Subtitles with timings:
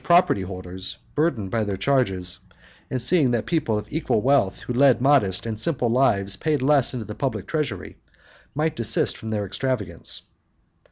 [0.03, 2.39] property holders, burdened by their charges,
[2.89, 6.91] and seeing that people of equal wealth who led modest and simple lives paid less
[6.91, 7.95] into the public treasury,
[8.55, 10.23] might desist from their extravagance.